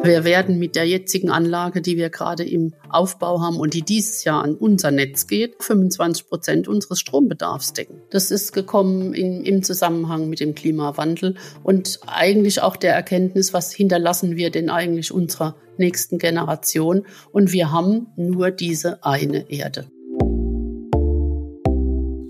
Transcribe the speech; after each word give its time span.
Wir 0.00 0.22
werden 0.22 0.60
mit 0.60 0.76
der 0.76 0.86
jetzigen 0.86 1.28
Anlage, 1.28 1.82
die 1.82 1.96
wir 1.96 2.08
gerade 2.08 2.44
im 2.44 2.72
Aufbau 2.88 3.40
haben 3.40 3.56
und 3.56 3.74
die 3.74 3.82
dieses 3.82 4.22
Jahr 4.22 4.44
an 4.44 4.54
unser 4.54 4.92
Netz 4.92 5.26
geht, 5.26 5.60
25 5.60 6.28
Prozent 6.28 6.68
unseres 6.68 7.00
Strombedarfs 7.00 7.72
decken. 7.72 8.00
Das 8.10 8.30
ist 8.30 8.52
gekommen 8.52 9.12
in, 9.12 9.44
im 9.44 9.64
Zusammenhang 9.64 10.28
mit 10.28 10.38
dem 10.38 10.54
Klimawandel 10.54 11.34
und 11.64 11.98
eigentlich 12.06 12.62
auch 12.62 12.76
der 12.76 12.94
Erkenntnis, 12.94 13.52
was 13.52 13.72
hinterlassen 13.72 14.36
wir 14.36 14.50
denn 14.50 14.70
eigentlich 14.70 15.10
unserer 15.10 15.56
nächsten 15.78 16.18
Generation? 16.18 17.04
Und 17.32 17.52
wir 17.52 17.72
haben 17.72 18.06
nur 18.16 18.52
diese 18.52 19.04
eine 19.04 19.50
Erde. 19.50 19.90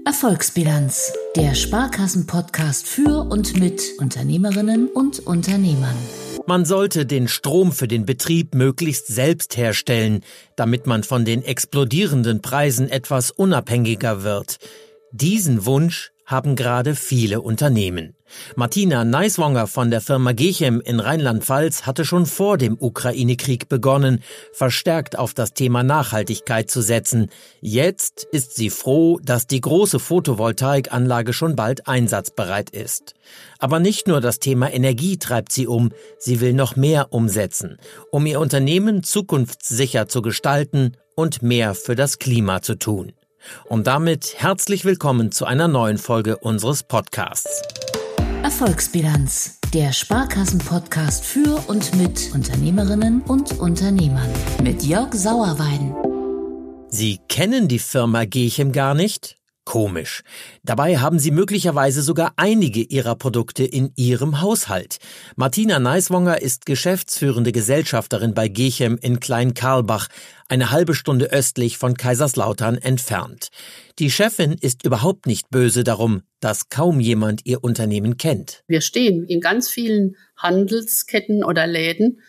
Erfolgsbilanz, 0.06 1.12
der 1.36 1.54
Sparkassen-Podcast 1.54 2.88
für 2.88 3.28
und 3.28 3.60
mit 3.60 3.82
Unternehmerinnen 3.98 4.88
und 4.88 5.26
Unternehmern. 5.26 5.96
Man 6.48 6.64
sollte 6.64 7.04
den 7.04 7.28
Strom 7.28 7.72
für 7.72 7.88
den 7.88 8.06
Betrieb 8.06 8.54
möglichst 8.54 9.06
selbst 9.06 9.58
herstellen, 9.58 10.22
damit 10.56 10.86
man 10.86 11.02
von 11.02 11.26
den 11.26 11.42
explodierenden 11.42 12.40
Preisen 12.40 12.88
etwas 12.88 13.30
unabhängiger 13.30 14.22
wird. 14.22 14.56
Diesen 15.12 15.66
Wunsch 15.66 16.10
haben 16.28 16.56
gerade 16.56 16.94
viele 16.94 17.40
Unternehmen. 17.40 18.14
Martina 18.54 19.02
Neiswonger 19.02 19.66
von 19.66 19.90
der 19.90 20.02
Firma 20.02 20.32
Gechem 20.32 20.82
in 20.82 21.00
Rheinland-Pfalz 21.00 21.86
hatte 21.86 22.04
schon 22.04 22.26
vor 22.26 22.58
dem 22.58 22.76
Ukraine-Krieg 22.78 23.70
begonnen, 23.70 24.22
verstärkt 24.52 25.18
auf 25.18 25.32
das 25.32 25.54
Thema 25.54 25.82
Nachhaltigkeit 25.82 26.70
zu 26.70 26.82
setzen. 26.82 27.30
Jetzt 27.62 28.24
ist 28.30 28.54
sie 28.54 28.68
froh, 28.68 29.18
dass 29.22 29.46
die 29.46 29.62
große 29.62 29.98
Photovoltaikanlage 29.98 31.32
schon 31.32 31.56
bald 31.56 31.88
einsatzbereit 31.88 32.68
ist. 32.68 33.14
Aber 33.58 33.80
nicht 33.80 34.06
nur 34.06 34.20
das 34.20 34.38
Thema 34.38 34.70
Energie 34.70 35.16
treibt 35.16 35.50
sie 35.50 35.66
um, 35.66 35.90
sie 36.18 36.42
will 36.42 36.52
noch 36.52 36.76
mehr 36.76 37.14
umsetzen, 37.14 37.78
um 38.12 38.26
ihr 38.26 38.38
Unternehmen 38.38 39.02
zukunftssicher 39.02 40.08
zu 40.08 40.20
gestalten 40.20 40.92
und 41.14 41.40
mehr 41.40 41.74
für 41.74 41.94
das 41.94 42.18
Klima 42.18 42.60
zu 42.60 42.74
tun. 42.74 43.12
Und 43.64 43.86
damit 43.86 44.34
herzlich 44.36 44.84
willkommen 44.84 45.32
zu 45.32 45.44
einer 45.46 45.68
neuen 45.68 45.98
Folge 45.98 46.36
unseres 46.38 46.82
Podcasts. 46.82 47.62
Erfolgsbilanz, 48.42 49.58
der 49.74 49.92
Sparkassen-Podcast 49.92 51.24
für 51.24 51.62
und 51.68 51.94
mit 51.96 52.30
Unternehmerinnen 52.34 53.22
und 53.22 53.58
Unternehmern 53.58 54.30
mit 54.62 54.82
Jörg 54.82 55.12
Sauerwein. 55.12 55.94
Sie 56.90 57.18
kennen 57.28 57.68
die 57.68 57.78
Firma 57.78 58.24
Gechem 58.24 58.72
gar 58.72 58.94
nicht? 58.94 59.37
Komisch. 59.68 60.22
Dabei 60.64 60.96
haben 60.96 61.18
Sie 61.18 61.30
möglicherweise 61.30 62.00
sogar 62.00 62.32
einige 62.36 62.80
Ihrer 62.80 63.16
Produkte 63.16 63.64
in 63.64 63.92
Ihrem 63.96 64.40
Haushalt. 64.40 64.96
Martina 65.36 65.78
Neiswonger 65.78 66.40
ist 66.40 66.64
geschäftsführende 66.64 67.52
Gesellschafterin 67.52 68.32
bei 68.32 68.48
Gechem 68.48 68.96
in 69.02 69.20
Klein-Karlbach, 69.20 70.08
eine 70.48 70.70
halbe 70.70 70.94
Stunde 70.94 71.26
östlich 71.32 71.76
von 71.76 71.98
Kaiserslautern 71.98 72.78
entfernt. 72.78 73.48
Die 73.98 74.10
Chefin 74.10 74.56
ist 74.58 74.86
überhaupt 74.86 75.26
nicht 75.26 75.50
böse 75.50 75.84
darum, 75.84 76.22
dass 76.40 76.70
kaum 76.70 76.98
jemand 76.98 77.44
ihr 77.44 77.62
Unternehmen 77.62 78.16
kennt. 78.16 78.62
Wir 78.68 78.80
stehen 78.80 79.26
in 79.26 79.42
ganz 79.42 79.68
vielen 79.68 80.16
Handelsketten 80.38 81.44
oder 81.44 81.66
Läden 81.66 82.20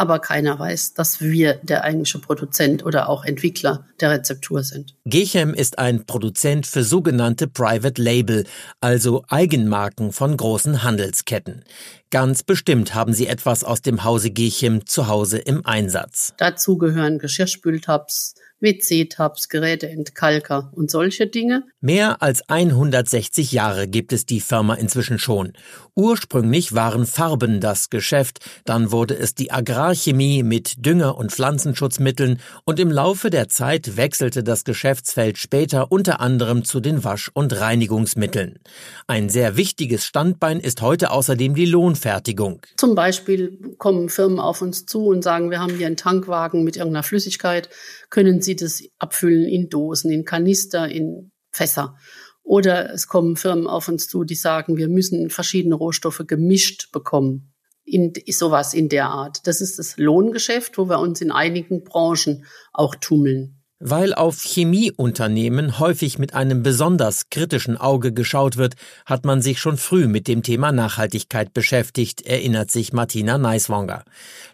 aber 0.00 0.18
keiner 0.18 0.58
weiß, 0.58 0.94
dass 0.94 1.20
wir 1.20 1.60
der 1.62 1.84
eigentliche 1.84 2.18
Produzent 2.18 2.84
oder 2.86 3.10
auch 3.10 3.22
Entwickler 3.22 3.84
der 4.00 4.10
Rezeptur 4.10 4.62
sind. 4.62 4.96
Gechem 5.04 5.52
ist 5.52 5.78
ein 5.78 6.06
Produzent 6.06 6.66
für 6.66 6.82
sogenannte 6.82 7.46
Private 7.46 8.00
Label, 8.00 8.46
also 8.80 9.24
Eigenmarken 9.28 10.12
von 10.12 10.38
großen 10.38 10.82
Handelsketten. 10.82 11.64
Ganz 12.10 12.42
bestimmt 12.42 12.94
haben 12.94 13.12
Sie 13.12 13.26
etwas 13.26 13.62
aus 13.62 13.82
dem 13.82 14.02
Hause 14.02 14.30
Gechem 14.30 14.86
zu 14.86 15.06
Hause 15.06 15.36
im 15.36 15.66
Einsatz. 15.66 16.32
Dazu 16.38 16.78
gehören 16.78 17.18
Geschirrspültabs, 17.18 18.34
WC-Tabs, 18.60 19.48
Geräteentkalker 19.48 20.70
und 20.74 20.90
solche 20.90 21.26
Dinge. 21.26 21.64
Mehr 21.80 22.22
als 22.22 22.48
160 22.48 23.52
Jahre 23.52 23.88
gibt 23.88 24.12
es 24.12 24.26
die 24.26 24.40
Firma 24.40 24.74
inzwischen 24.74 25.18
schon. 25.18 25.52
Ursprünglich 25.94 26.74
waren 26.74 27.06
Farben 27.06 27.60
das 27.60 27.90
Geschäft, 27.90 28.38
dann 28.64 28.92
wurde 28.92 29.16
es 29.16 29.34
die 29.34 29.50
Agrarchemie 29.50 30.42
mit 30.42 30.84
Dünger- 30.84 31.16
und 31.16 31.32
Pflanzenschutzmitteln 31.32 32.40
und 32.64 32.78
im 32.78 32.90
Laufe 32.90 33.30
der 33.30 33.48
Zeit 33.48 33.96
wechselte 33.96 34.42
das 34.42 34.64
Geschäftsfeld 34.64 35.38
später 35.38 35.90
unter 35.90 36.20
anderem 36.20 36.64
zu 36.64 36.80
den 36.80 37.04
Wasch- 37.04 37.30
und 37.34 37.58
Reinigungsmitteln. 37.58 38.58
Ein 39.06 39.28
sehr 39.28 39.56
wichtiges 39.56 40.04
Standbein 40.04 40.60
ist 40.60 40.82
heute 40.82 41.10
außerdem 41.10 41.54
die 41.54 41.66
Lohnfertigung. 41.66 42.60
Zum 42.76 42.94
Beispiel 42.94 43.58
kommen 43.78 44.08
Firmen 44.08 44.38
auf 44.38 44.62
uns 44.62 44.86
zu 44.86 45.06
und 45.06 45.22
sagen, 45.22 45.50
wir 45.50 45.60
haben 45.60 45.76
hier 45.76 45.86
einen 45.86 45.96
Tankwagen 45.96 46.64
mit 46.64 46.76
irgendeiner 46.76 47.02
Flüssigkeit, 47.02 47.68
können 48.10 48.42
Sie 48.42 48.49
sie 48.50 48.56
das 48.56 48.82
abfüllen 48.98 49.48
in 49.48 49.68
Dosen, 49.68 50.10
in 50.10 50.24
Kanister, 50.24 50.88
in 50.88 51.30
Fässer. 51.52 51.96
Oder 52.42 52.92
es 52.92 53.06
kommen 53.06 53.36
Firmen 53.36 53.66
auf 53.66 53.88
uns 53.88 54.08
zu, 54.08 54.24
die 54.24 54.34
sagen, 54.34 54.76
wir 54.76 54.88
müssen 54.88 55.30
verschiedene 55.30 55.74
Rohstoffe 55.74 56.22
gemischt 56.26 56.90
bekommen. 56.92 57.52
In 57.84 58.12
sowas 58.28 58.74
in 58.74 58.88
der 58.88 59.06
Art. 59.06 59.46
Das 59.46 59.60
ist 59.60 59.78
das 59.78 59.96
Lohngeschäft, 59.96 60.78
wo 60.78 60.88
wir 60.88 61.00
uns 61.00 61.20
in 61.20 61.32
einigen 61.32 61.84
Branchen 61.84 62.44
auch 62.72 62.94
tummeln. 62.94 63.59
Weil 63.82 64.12
auf 64.12 64.42
Chemieunternehmen 64.42 65.78
häufig 65.78 66.18
mit 66.18 66.34
einem 66.34 66.62
besonders 66.62 67.30
kritischen 67.30 67.78
Auge 67.78 68.12
geschaut 68.12 68.58
wird, 68.58 68.74
hat 69.06 69.24
man 69.24 69.40
sich 69.40 69.58
schon 69.58 69.78
früh 69.78 70.06
mit 70.06 70.28
dem 70.28 70.42
Thema 70.42 70.70
Nachhaltigkeit 70.70 71.54
beschäftigt, 71.54 72.20
erinnert 72.26 72.70
sich 72.70 72.92
Martina 72.92 73.38
Neiswonger. 73.38 74.04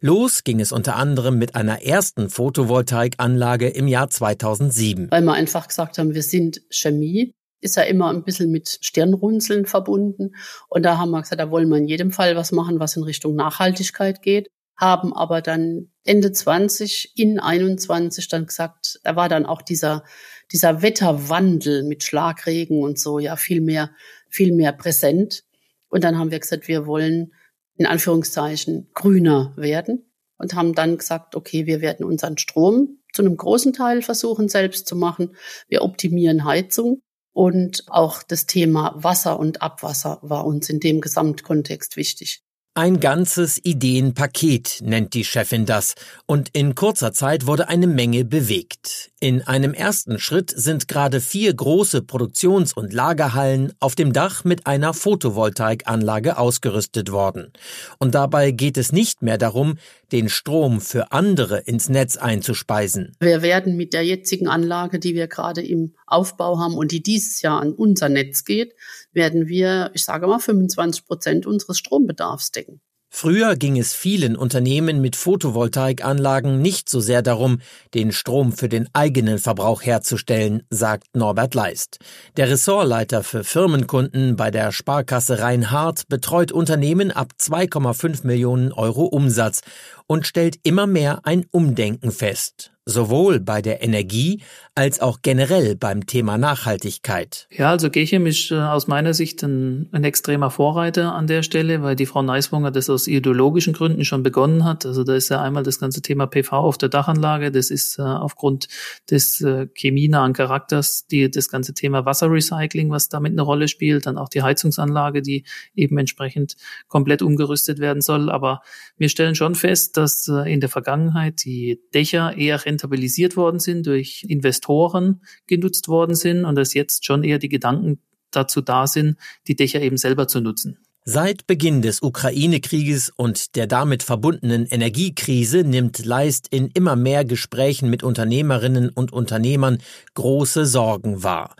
Los 0.00 0.44
ging 0.44 0.60
es 0.60 0.70
unter 0.70 0.94
anderem 0.94 1.38
mit 1.38 1.56
einer 1.56 1.82
ersten 1.82 2.30
Photovoltaikanlage 2.30 3.66
im 3.68 3.88
Jahr 3.88 4.08
2007. 4.10 5.10
Weil 5.10 5.22
wir 5.24 5.34
einfach 5.34 5.66
gesagt 5.66 5.98
haben, 5.98 6.14
wir 6.14 6.22
sind 6.22 6.62
Chemie, 6.70 7.34
ist 7.60 7.74
ja 7.74 7.82
immer 7.82 8.10
ein 8.10 8.22
bisschen 8.22 8.52
mit 8.52 8.78
Stirnrunzeln 8.80 9.66
verbunden. 9.66 10.36
Und 10.68 10.84
da 10.84 10.98
haben 10.98 11.10
wir 11.10 11.20
gesagt, 11.20 11.40
da 11.40 11.50
wollen 11.50 11.68
wir 11.68 11.78
in 11.78 11.88
jedem 11.88 12.12
Fall 12.12 12.36
was 12.36 12.52
machen, 12.52 12.78
was 12.78 12.96
in 12.96 13.02
Richtung 13.02 13.34
Nachhaltigkeit 13.34 14.22
geht 14.22 14.50
haben 14.76 15.12
aber 15.12 15.40
dann 15.40 15.90
Ende 16.04 16.32
20 16.32 17.12
in 17.16 17.40
21 17.40 18.28
dann 18.28 18.46
gesagt, 18.46 19.00
da 19.02 19.16
war 19.16 19.28
dann 19.28 19.46
auch 19.46 19.62
dieser, 19.62 20.04
dieser 20.52 20.82
Wetterwandel 20.82 21.82
mit 21.82 22.04
Schlagregen 22.04 22.82
und 22.82 22.98
so 22.98 23.18
ja 23.18 23.36
viel 23.36 23.60
mehr, 23.60 23.90
viel 24.28 24.52
mehr 24.52 24.72
präsent. 24.72 25.44
Und 25.88 26.04
dann 26.04 26.18
haben 26.18 26.30
wir 26.30 26.40
gesagt, 26.40 26.68
wir 26.68 26.86
wollen 26.86 27.32
in 27.76 27.86
Anführungszeichen 27.86 28.90
grüner 28.94 29.54
werden 29.56 30.10
und 30.38 30.54
haben 30.54 30.74
dann 30.74 30.98
gesagt, 30.98 31.34
okay, 31.34 31.66
wir 31.66 31.80
werden 31.80 32.04
unseren 32.04 32.38
Strom 32.38 32.98
zu 33.12 33.22
einem 33.22 33.36
großen 33.36 33.72
Teil 33.72 34.02
versuchen 34.02 34.48
selbst 34.48 34.86
zu 34.86 34.96
machen. 34.96 35.36
Wir 35.68 35.82
optimieren 35.82 36.44
Heizung 36.44 37.00
und 37.32 37.84
auch 37.88 38.22
das 38.22 38.46
Thema 38.46 38.94
Wasser 38.96 39.38
und 39.38 39.62
Abwasser 39.62 40.18
war 40.22 40.46
uns 40.46 40.68
in 40.68 40.80
dem 40.80 41.00
Gesamtkontext 41.00 41.96
wichtig. 41.96 42.42
Ein 42.78 43.00
ganzes 43.00 43.58
Ideenpaket 43.64 44.82
nennt 44.82 45.14
die 45.14 45.24
Chefin 45.24 45.64
das, 45.64 45.94
und 46.26 46.50
in 46.52 46.74
kurzer 46.74 47.14
Zeit 47.14 47.46
wurde 47.46 47.70
eine 47.70 47.86
Menge 47.86 48.26
bewegt. 48.26 49.12
In 49.18 49.40
einem 49.40 49.72
ersten 49.72 50.18
Schritt 50.18 50.52
sind 50.54 50.86
gerade 50.86 51.22
vier 51.22 51.54
große 51.54 52.02
Produktions- 52.02 52.74
und 52.74 52.92
Lagerhallen 52.92 53.72
auf 53.80 53.94
dem 53.94 54.12
Dach 54.12 54.44
mit 54.44 54.66
einer 54.66 54.92
Photovoltaikanlage 54.92 56.36
ausgerüstet 56.36 57.10
worden. 57.10 57.50
Und 57.96 58.14
dabei 58.14 58.50
geht 58.50 58.76
es 58.76 58.92
nicht 58.92 59.22
mehr 59.22 59.38
darum, 59.38 59.78
den 60.12 60.28
Strom 60.28 60.80
für 60.80 61.12
andere 61.12 61.58
ins 61.60 61.88
Netz 61.88 62.16
einzuspeisen. 62.16 63.16
Wir 63.20 63.42
werden 63.42 63.76
mit 63.76 63.92
der 63.92 64.04
jetzigen 64.04 64.48
Anlage, 64.48 64.98
die 64.98 65.14
wir 65.14 65.26
gerade 65.26 65.62
im 65.62 65.94
Aufbau 66.06 66.58
haben 66.58 66.74
und 66.74 66.92
die 66.92 67.02
dieses 67.02 67.42
Jahr 67.42 67.60
an 67.60 67.72
unser 67.72 68.08
Netz 68.08 68.44
geht, 68.44 68.74
werden 69.12 69.48
wir, 69.48 69.90
ich 69.94 70.04
sage 70.04 70.26
mal, 70.26 70.38
25 70.38 71.06
Prozent 71.06 71.46
unseres 71.46 71.78
Strombedarfs 71.78 72.52
decken. 72.52 72.80
Früher 73.18 73.56
ging 73.56 73.78
es 73.78 73.94
vielen 73.94 74.36
Unternehmen 74.36 75.00
mit 75.00 75.16
Photovoltaikanlagen 75.16 76.60
nicht 76.60 76.90
so 76.90 77.00
sehr 77.00 77.22
darum, 77.22 77.62
den 77.94 78.12
Strom 78.12 78.52
für 78.52 78.68
den 78.68 78.90
eigenen 78.92 79.38
Verbrauch 79.38 79.80
herzustellen, 79.80 80.64
sagt 80.68 81.16
Norbert 81.16 81.54
Leist. 81.54 81.98
Der 82.36 82.50
Ressortleiter 82.50 83.22
für 83.22 83.42
Firmenkunden 83.42 84.36
bei 84.36 84.50
der 84.50 84.70
Sparkasse 84.70 85.38
Rheinhardt 85.38 86.08
betreut 86.08 86.52
Unternehmen 86.52 87.10
ab 87.10 87.32
2,5 87.40 88.26
Millionen 88.26 88.70
Euro 88.70 89.06
Umsatz 89.06 89.62
und 90.06 90.26
stellt 90.26 90.58
immer 90.62 90.86
mehr 90.86 91.20
ein 91.24 91.46
Umdenken 91.50 92.12
fest. 92.12 92.75
Sowohl 92.86 93.40
bei 93.40 93.60
der 93.60 93.82
Energie 93.82 94.42
als 94.76 95.00
auch 95.00 95.20
generell 95.22 95.74
beim 95.74 96.06
Thema 96.06 96.38
Nachhaltigkeit. 96.38 97.48
Ja, 97.50 97.70
also 97.70 97.90
Gechem 97.90 98.26
ist 98.26 98.50
äh, 98.50 98.56
aus 98.56 98.86
meiner 98.86 99.12
Sicht 99.12 99.42
ein, 99.42 99.88
ein, 99.90 100.04
extremer 100.04 100.50
Vorreiter 100.50 101.14
an 101.14 101.26
der 101.26 101.42
Stelle, 101.42 101.82
weil 101.82 101.96
die 101.96 102.06
Frau 102.06 102.22
Neiswonger 102.22 102.70
das 102.70 102.88
aus 102.88 103.08
ideologischen 103.08 103.72
Gründen 103.72 104.04
schon 104.04 104.22
begonnen 104.22 104.64
hat. 104.64 104.86
Also 104.86 105.02
da 105.02 105.14
ist 105.16 105.30
ja 105.30 105.42
einmal 105.42 105.64
das 105.64 105.80
ganze 105.80 106.00
Thema 106.00 106.26
PV 106.26 106.52
auf 106.52 106.78
der 106.78 106.90
Dachanlage, 106.90 107.50
das 107.50 107.70
ist 107.70 107.98
äh, 107.98 108.02
aufgrund 108.02 108.68
des 109.10 109.40
äh, 109.40 109.66
chemienahen 109.74 110.32
Charakters 110.32 111.06
die, 111.06 111.28
das 111.28 111.48
ganze 111.48 111.74
Thema 111.74 112.04
Wasserrecycling, 112.04 112.90
was 112.90 113.08
damit 113.08 113.32
eine 113.32 113.42
Rolle 113.42 113.66
spielt, 113.66 114.06
dann 114.06 114.18
auch 114.18 114.28
die 114.28 114.42
Heizungsanlage, 114.42 115.22
die 115.22 115.44
eben 115.74 115.98
entsprechend 115.98 116.56
komplett 116.86 117.22
umgerüstet 117.22 117.80
werden 117.80 118.02
soll. 118.02 118.30
Aber 118.30 118.60
wir 118.96 119.08
stellen 119.08 119.34
schon 119.34 119.56
fest, 119.56 119.96
dass 119.96 120.28
äh, 120.28 120.52
in 120.52 120.60
der 120.60 120.68
Vergangenheit 120.68 121.44
die 121.44 121.80
Dächer 121.94 122.36
eher 122.36 122.58
rentabilisiert 122.76 123.36
worden 123.36 123.58
sind 123.58 123.86
durch 123.86 124.24
Investoren 124.28 125.22
genutzt 125.46 125.88
worden 125.88 126.14
sind 126.14 126.44
und 126.44 126.54
dass 126.56 126.74
jetzt 126.74 127.04
schon 127.04 127.24
eher 127.24 127.38
die 127.38 127.48
Gedanken 127.48 128.00
dazu 128.30 128.60
da 128.60 128.86
sind, 128.86 129.16
die 129.46 129.56
Dächer 129.56 129.80
eben 129.80 129.96
selber 129.96 130.28
zu 130.28 130.40
nutzen. 130.40 130.78
Seit 131.08 131.46
Beginn 131.46 131.82
des 131.82 132.02
Ukraine-Krieges 132.02 133.12
und 133.14 133.54
der 133.54 133.68
damit 133.68 134.02
verbundenen 134.02 134.66
Energiekrise 134.66 135.62
nimmt 135.62 136.04
Leist 136.04 136.48
in 136.50 136.66
immer 136.74 136.96
mehr 136.96 137.24
Gesprächen 137.24 137.88
mit 137.88 138.02
Unternehmerinnen 138.02 138.88
und 138.88 139.12
Unternehmern 139.12 139.78
große 140.14 140.66
Sorgen 140.66 141.22
wahr. 141.22 141.54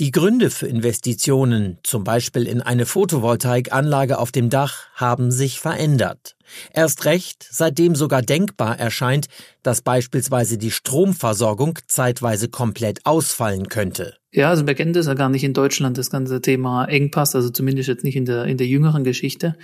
Die 0.00 0.12
Gründe 0.12 0.50
für 0.50 0.68
Investitionen, 0.68 1.78
zum 1.82 2.04
Beispiel 2.04 2.46
in 2.46 2.62
eine 2.62 2.86
Photovoltaikanlage 2.86 4.20
auf 4.20 4.30
dem 4.30 4.48
Dach, 4.48 4.86
haben 4.94 5.32
sich 5.32 5.58
verändert. 5.58 6.36
Erst 6.72 7.04
recht, 7.04 7.44
seitdem 7.50 7.96
sogar 7.96 8.22
denkbar 8.22 8.78
erscheint, 8.78 9.26
dass 9.64 9.82
beispielsweise 9.82 10.56
die 10.56 10.70
Stromversorgung 10.70 11.80
zeitweise 11.88 12.48
komplett 12.48 13.06
ausfallen 13.06 13.68
könnte. 13.68 14.14
Ja, 14.30 14.50
also 14.50 14.68
wir 14.68 14.74
kennen 14.74 14.92
das 14.92 15.06
ja 15.06 15.14
gar 15.14 15.30
nicht 15.30 15.42
in 15.42 15.52
Deutschland, 15.52 15.98
das 15.98 16.10
ganze 16.10 16.40
Thema 16.40 16.84
Engpass, 16.84 17.34
also 17.34 17.50
zumindest 17.50 17.88
jetzt 17.88 18.04
nicht 18.04 18.14
in 18.14 18.24
der, 18.24 18.44
in 18.44 18.56
der 18.56 18.68
jüngeren 18.68 19.02
Geschichte. 19.02 19.56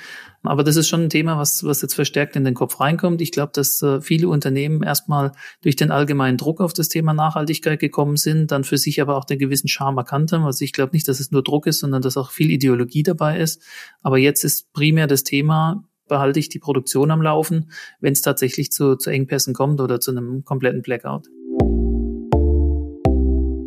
Aber 0.44 0.62
das 0.62 0.76
ist 0.76 0.88
schon 0.88 1.04
ein 1.04 1.10
Thema, 1.10 1.38
was, 1.38 1.64
was 1.64 1.80
jetzt 1.82 1.94
verstärkt 1.94 2.36
in 2.36 2.44
den 2.44 2.54
Kopf 2.54 2.78
reinkommt. 2.78 3.20
Ich 3.22 3.32
glaube, 3.32 3.52
dass 3.54 3.82
äh, 3.82 4.00
viele 4.00 4.28
Unternehmen 4.28 4.82
erstmal 4.82 5.32
durch 5.62 5.76
den 5.76 5.90
allgemeinen 5.90 6.36
Druck 6.36 6.60
auf 6.60 6.74
das 6.74 6.88
Thema 6.88 7.14
Nachhaltigkeit 7.14 7.80
gekommen 7.80 8.16
sind, 8.16 8.50
dann 8.50 8.64
für 8.64 8.76
sich 8.78 9.00
aber 9.00 9.16
auch 9.16 9.24
den 9.24 9.38
gewissen 9.38 9.68
Charme 9.68 9.98
erkannt 9.98 10.32
haben. 10.32 10.44
Also 10.44 10.64
ich 10.64 10.72
glaube 10.72 10.92
nicht, 10.92 11.08
dass 11.08 11.18
es 11.18 11.30
nur 11.30 11.42
Druck 11.42 11.66
ist, 11.66 11.80
sondern 11.80 12.02
dass 12.02 12.16
auch 12.16 12.30
viel 12.30 12.50
Ideologie 12.50 13.02
dabei 13.02 13.38
ist. 13.38 13.62
Aber 14.02 14.18
jetzt 14.18 14.44
ist 14.44 14.72
primär 14.72 15.06
das 15.06 15.24
Thema, 15.24 15.84
behalte 16.08 16.38
ich 16.38 16.50
die 16.50 16.58
Produktion 16.58 17.10
am 17.10 17.22
Laufen, 17.22 17.70
wenn 18.00 18.12
es 18.12 18.20
tatsächlich 18.20 18.70
zu, 18.70 18.96
zu 18.96 19.10
Engpässen 19.10 19.54
kommt 19.54 19.80
oder 19.80 20.00
zu 20.00 20.10
einem 20.10 20.44
kompletten 20.44 20.82
Blackout. 20.82 21.28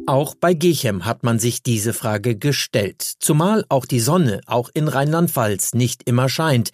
Auch 0.10 0.36
bei 0.36 0.54
Gechem 0.54 1.04
hat 1.04 1.24
man 1.24 1.38
sich 1.38 1.64
diese 1.64 1.92
Frage 1.92 2.38
gestellt, 2.38 3.02
zumal 3.20 3.66
auch 3.68 3.86
die 3.86 4.00
Sonne 4.00 4.40
auch 4.46 4.70
in 4.74 4.88
Rheinland-Pfalz 4.88 5.74
nicht 5.74 6.04
immer 6.04 6.30
scheint. 6.30 6.72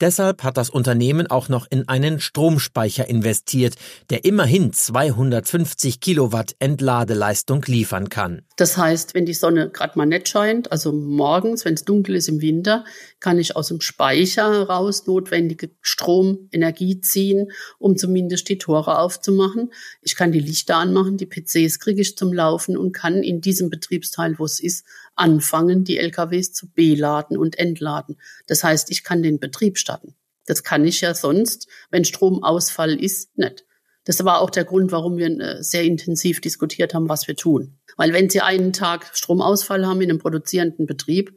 Deshalb 0.00 0.42
hat 0.42 0.58
das 0.58 0.68
Unternehmen 0.68 1.26
auch 1.26 1.48
noch 1.48 1.66
in 1.70 1.88
einen 1.88 2.20
Stromspeicher 2.20 3.08
investiert, 3.08 3.74
der 4.10 4.26
immerhin 4.26 4.72
250 4.72 6.00
Kilowatt 6.00 6.54
Entladeleistung 6.58 7.62
liefern 7.66 8.10
kann. 8.10 8.42
Das 8.56 8.76
heißt, 8.76 9.14
wenn 9.14 9.24
die 9.24 9.34
Sonne 9.34 9.70
gerade 9.70 9.96
mal 9.96 10.04
nicht 10.04 10.28
scheint, 10.28 10.70
also 10.70 10.92
morgens, 10.92 11.64
wenn 11.64 11.74
es 11.74 11.84
dunkel 11.84 12.16
ist 12.16 12.28
im 12.28 12.42
Winter, 12.42 12.84
kann 13.20 13.38
ich 13.38 13.56
aus 13.56 13.68
dem 13.68 13.80
Speicher 13.80 14.52
heraus 14.52 15.06
notwendige 15.06 15.70
Stromenergie 15.80 17.00
ziehen, 17.00 17.50
um 17.78 17.96
zumindest 17.96 18.50
die 18.50 18.58
Tore 18.58 18.98
aufzumachen. 18.98 19.72
Ich 20.02 20.14
kann 20.14 20.32
die 20.32 20.40
Lichter 20.40 20.76
anmachen, 20.76 21.16
die 21.16 21.26
PCs 21.26 21.78
kriege 21.78 22.02
ich 22.02 22.16
zum 22.16 22.32
Laufen 22.32 22.76
und 22.76 22.92
kann 22.92 23.22
in 23.22 23.40
diesem 23.40 23.70
Betriebsteil, 23.70 24.38
wo 24.38 24.44
es 24.44 24.60
ist, 24.60 24.84
anfangen, 25.16 25.84
die 25.84 25.98
LKWs 25.98 26.52
zu 26.52 26.70
beladen 26.70 27.36
und 27.36 27.58
entladen. 27.58 28.16
Das 28.46 28.62
heißt, 28.62 28.90
ich 28.90 29.02
kann 29.02 29.22
den 29.22 29.40
Betrieb 29.40 29.78
starten. 29.78 30.14
Das 30.46 30.62
kann 30.62 30.84
ich 30.84 31.00
ja 31.00 31.14
sonst, 31.14 31.66
wenn 31.90 32.04
Stromausfall 32.04 32.94
ist, 32.94 33.36
nicht. 33.36 33.64
Das 34.04 34.24
war 34.24 34.40
auch 34.40 34.50
der 34.50 34.64
Grund, 34.64 34.92
warum 34.92 35.16
wir 35.16 35.28
äh, 35.28 35.62
sehr 35.62 35.82
intensiv 35.82 36.40
diskutiert 36.40 36.94
haben, 36.94 37.08
was 37.08 37.26
wir 37.26 37.34
tun. 37.34 37.78
Weil 37.96 38.12
wenn 38.12 38.30
Sie 38.30 38.40
einen 38.40 38.72
Tag 38.72 39.10
Stromausfall 39.14 39.84
haben 39.84 40.00
in 40.00 40.10
einem 40.10 40.20
produzierenden 40.20 40.86
Betrieb, 40.86 41.36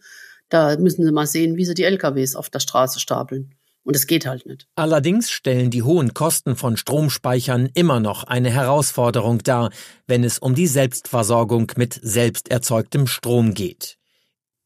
da 0.50 0.78
müssen 0.78 1.04
Sie 1.04 1.12
mal 1.12 1.26
sehen, 1.26 1.58
wie 1.58 1.66
Sie 1.66 1.74
die 1.74 1.84
LKWs 1.84 2.36
auf 2.36 2.50
der 2.50 2.60
Straße 2.60 3.00
stapeln. 3.00 3.56
Und 3.84 3.96
es 3.96 4.08
geht 4.08 4.26
halt 4.26 4.46
nicht. 4.46 4.68
Allerdings 4.76 5.32
stellen 5.32 5.72
die 5.72 5.84
hohen 5.84 6.14
Kosten 6.14 6.56
von 6.56 6.78
Stromspeichern 6.78 7.70
immer 7.74 8.00
noch 8.00 8.24
eine 8.24 8.52
Herausforderung 8.52 9.40
dar, 9.40 9.72
wenn 10.06 10.24
es 10.24 10.38
um 10.38 10.54
die 10.54 10.68
Selbstversorgung 10.68 11.72
mit 11.76 12.00
selbst 12.02 12.52
erzeugtem 12.52 13.08
Strom 13.08 13.54
geht. 13.54 13.98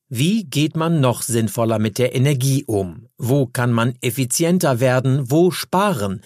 Wie 0.09 0.43
geht 0.43 0.75
man 0.75 0.99
noch 0.99 1.21
sinnvoller 1.21 1.79
mit 1.79 1.97
der 1.97 2.13
Energie 2.13 2.65
um? 2.65 3.07
Wo 3.17 3.47
kann 3.47 3.71
man 3.71 3.95
effizienter 4.01 4.79
werden? 4.79 5.31
Wo 5.31 5.49
sparen? 5.51 6.21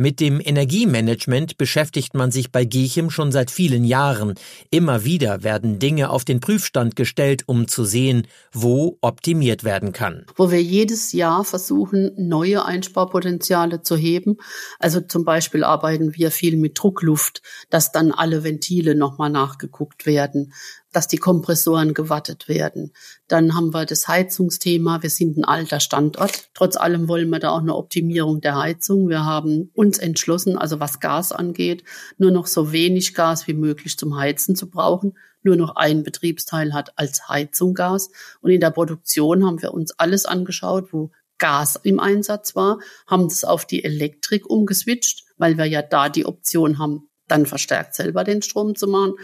Mit 0.00 0.18
dem 0.18 0.40
Energiemanagement 0.42 1.58
beschäftigt 1.58 2.14
man 2.14 2.30
sich 2.30 2.50
bei 2.50 2.64
Giechem 2.64 3.10
schon 3.10 3.32
seit 3.32 3.50
vielen 3.50 3.84
Jahren. 3.84 4.32
Immer 4.70 5.04
wieder 5.04 5.42
werden 5.42 5.78
Dinge 5.78 6.08
auf 6.08 6.24
den 6.24 6.40
Prüfstand 6.40 6.96
gestellt, 6.96 7.42
um 7.44 7.68
zu 7.68 7.84
sehen, 7.84 8.26
wo 8.50 8.96
optimiert 9.02 9.62
werden 9.62 9.92
kann. 9.92 10.24
Wo 10.36 10.50
wir 10.50 10.62
jedes 10.62 11.12
Jahr 11.12 11.44
versuchen, 11.44 12.12
neue 12.16 12.64
Einsparpotenziale 12.64 13.82
zu 13.82 13.94
heben. 13.94 14.38
Also 14.78 15.02
zum 15.02 15.26
Beispiel 15.26 15.64
arbeiten 15.64 16.16
wir 16.16 16.30
viel 16.30 16.56
mit 16.56 16.78
Druckluft, 16.78 17.42
dass 17.68 17.92
dann 17.92 18.10
alle 18.10 18.42
Ventile 18.42 18.94
nochmal 18.94 19.28
nachgeguckt 19.28 20.06
werden 20.06 20.54
dass 20.92 21.08
die 21.08 21.18
Kompressoren 21.18 21.94
gewartet 21.94 22.48
werden. 22.48 22.92
Dann 23.28 23.54
haben 23.54 23.72
wir 23.72 23.86
das 23.86 24.08
Heizungsthema. 24.08 25.02
Wir 25.02 25.10
sind 25.10 25.36
ein 25.36 25.44
alter 25.44 25.80
Standort. 25.80 26.50
Trotz 26.54 26.76
allem 26.76 27.08
wollen 27.08 27.30
wir 27.30 27.38
da 27.38 27.50
auch 27.50 27.60
eine 27.60 27.76
Optimierung 27.76 28.40
der 28.40 28.58
Heizung. 28.58 29.08
Wir 29.08 29.24
haben 29.24 29.70
uns 29.74 29.98
entschlossen, 29.98 30.58
also 30.58 30.80
was 30.80 31.00
Gas 31.00 31.32
angeht, 31.32 31.84
nur 32.18 32.30
noch 32.30 32.46
so 32.46 32.72
wenig 32.72 33.14
Gas 33.14 33.46
wie 33.46 33.54
möglich 33.54 33.96
zum 33.96 34.16
Heizen 34.16 34.56
zu 34.56 34.68
brauchen. 34.68 35.16
Nur 35.42 35.56
noch 35.56 35.76
ein 35.76 36.02
Betriebsteil 36.02 36.74
hat 36.74 36.98
als 36.98 37.28
Heizung 37.28 37.74
Gas. 37.74 38.10
Und 38.40 38.50
in 38.50 38.60
der 38.60 38.70
Produktion 38.70 39.46
haben 39.46 39.62
wir 39.62 39.72
uns 39.72 39.92
alles 39.92 40.26
angeschaut, 40.26 40.92
wo 40.92 41.10
Gas 41.38 41.80
im 41.82 41.98
Einsatz 41.98 42.54
war, 42.54 42.78
haben 43.06 43.26
es 43.26 43.44
auf 43.44 43.64
die 43.64 43.82
Elektrik 43.82 44.48
umgeswitcht, 44.48 45.24
weil 45.38 45.56
wir 45.56 45.64
ja 45.64 45.82
da 45.82 46.08
die 46.08 46.26
Option 46.26 46.78
haben, 46.78 47.08
dann 47.26 47.46
verstärkt 47.46 47.94
selber 47.94 48.24
den 48.24 48.42
Strom 48.42 48.76
zu 48.76 48.86
machen. 48.86 49.14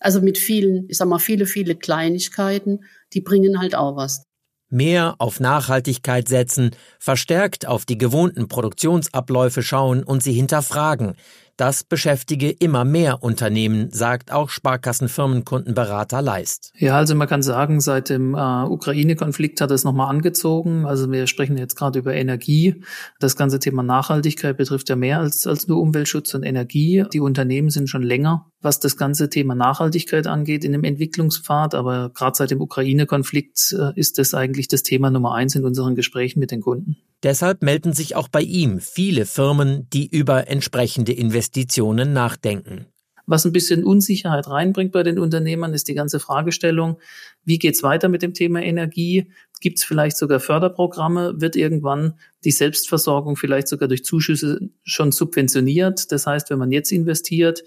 Also 0.00 0.20
mit 0.20 0.38
vielen, 0.38 0.88
ich 0.88 0.96
sag 0.96 1.08
mal, 1.08 1.18
viele, 1.18 1.46
viele 1.46 1.76
Kleinigkeiten, 1.76 2.80
die 3.12 3.20
bringen 3.20 3.60
halt 3.60 3.74
auch 3.74 3.96
was. 3.96 4.24
Mehr 4.72 5.16
auf 5.18 5.40
Nachhaltigkeit 5.40 6.28
setzen, 6.28 6.70
verstärkt 6.98 7.66
auf 7.66 7.84
die 7.84 7.98
gewohnten 7.98 8.48
Produktionsabläufe 8.48 9.62
schauen 9.62 10.02
und 10.04 10.22
sie 10.22 10.32
hinterfragen, 10.32 11.16
das 11.60 11.84
beschäftige 11.84 12.50
immer 12.50 12.86
mehr 12.86 13.22
Unternehmen, 13.22 13.90
sagt 13.92 14.32
auch 14.32 14.48
Sparkassenfirmenkundenberater 14.48 16.22
Leist. 16.22 16.72
Ja, 16.78 16.96
also 16.96 17.14
man 17.14 17.28
kann 17.28 17.42
sagen, 17.42 17.82
seit 17.82 18.08
dem 18.08 18.34
äh, 18.34 18.64
Ukraine-Konflikt 18.64 19.60
hat 19.60 19.70
es 19.70 19.84
nochmal 19.84 20.08
angezogen. 20.08 20.86
Also 20.86 21.12
wir 21.12 21.26
sprechen 21.26 21.58
jetzt 21.58 21.76
gerade 21.76 21.98
über 21.98 22.14
Energie. 22.14 22.82
Das 23.18 23.36
ganze 23.36 23.58
Thema 23.58 23.82
Nachhaltigkeit 23.82 24.56
betrifft 24.56 24.88
ja 24.88 24.96
mehr 24.96 25.18
als, 25.18 25.46
als 25.46 25.68
nur 25.68 25.82
Umweltschutz 25.82 26.32
und 26.32 26.44
Energie. 26.44 27.04
Die 27.12 27.20
Unternehmen 27.20 27.68
sind 27.68 27.90
schon 27.90 28.02
länger, 28.02 28.46
was 28.62 28.80
das 28.80 28.96
ganze 28.96 29.28
Thema 29.28 29.54
Nachhaltigkeit 29.54 30.26
angeht, 30.26 30.64
in 30.64 30.72
dem 30.72 30.84
Entwicklungspfad. 30.84 31.74
Aber 31.74 32.08
gerade 32.08 32.36
seit 32.36 32.50
dem 32.52 32.62
Ukraine-Konflikt 32.62 33.76
äh, 33.78 33.92
ist 34.00 34.18
das 34.18 34.32
eigentlich 34.32 34.68
das 34.68 34.82
Thema 34.82 35.10
Nummer 35.10 35.34
eins 35.34 35.54
in 35.54 35.66
unseren 35.66 35.94
Gesprächen 35.94 36.40
mit 36.40 36.52
den 36.52 36.62
Kunden. 36.62 36.96
Deshalb 37.22 37.62
melden 37.62 37.92
sich 37.92 38.16
auch 38.16 38.28
bei 38.28 38.40
ihm 38.40 38.80
viele 38.80 39.26
Firmen, 39.26 39.88
die 39.92 40.06
über 40.06 40.48
entsprechende 40.48 41.12
Investitionen 41.12 42.12
nachdenken. 42.12 42.86
Was 43.26 43.44
ein 43.44 43.52
bisschen 43.52 43.84
Unsicherheit 43.84 44.48
reinbringt 44.48 44.90
bei 44.90 45.04
den 45.04 45.18
Unternehmern, 45.18 45.72
ist 45.72 45.86
die 45.86 45.94
ganze 45.94 46.18
Fragestellung, 46.18 46.98
wie 47.44 47.58
geht's 47.58 47.82
weiter 47.84 48.08
mit 48.08 48.22
dem 48.22 48.34
Thema 48.34 48.60
Energie? 48.60 49.30
Gibt 49.60 49.78
es 49.78 49.84
vielleicht 49.84 50.16
sogar 50.16 50.40
Förderprogramme? 50.40 51.40
Wird 51.40 51.54
irgendwann 51.54 52.14
die 52.42 52.50
Selbstversorgung 52.50 53.36
vielleicht 53.36 53.68
sogar 53.68 53.86
durch 53.86 54.04
Zuschüsse 54.04 54.70
schon 54.82 55.12
subventioniert? 55.12 56.10
Das 56.10 56.26
heißt, 56.26 56.50
wenn 56.50 56.58
man 56.58 56.72
jetzt 56.72 56.90
investiert, 56.90 57.62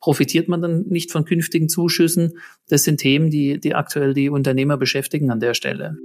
profitiert 0.00 0.48
man 0.48 0.62
dann 0.62 0.86
nicht 0.88 1.12
von 1.12 1.24
künftigen 1.24 1.68
Zuschüssen? 1.68 2.38
Das 2.68 2.84
sind 2.84 2.98
Themen, 2.98 3.28
die, 3.28 3.60
die 3.60 3.74
aktuell 3.74 4.14
die 4.14 4.30
Unternehmer 4.30 4.78
beschäftigen 4.78 5.30
an 5.30 5.40
der 5.40 5.52
Stelle. 5.52 5.98